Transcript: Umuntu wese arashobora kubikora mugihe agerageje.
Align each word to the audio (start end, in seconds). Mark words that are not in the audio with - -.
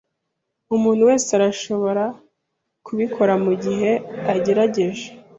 Umuntu 0.75 1.01
wese 1.09 1.29
arashobora 1.37 2.05
kubikora 2.85 3.33
mugihe 3.45 3.91
agerageje. 4.33 5.07